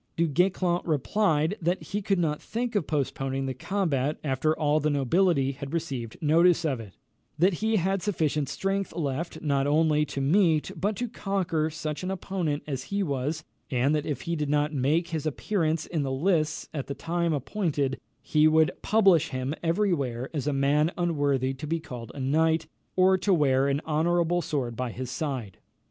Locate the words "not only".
9.43-10.03